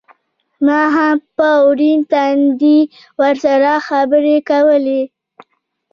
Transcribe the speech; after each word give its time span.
ما 0.65 0.81
هم 0.95 1.17
په 1.37 1.47
ورين 1.67 1.99
تندي 2.11 2.79
ورسره 3.19 3.71
خبرې 3.87 4.37
کولې. 4.49 5.01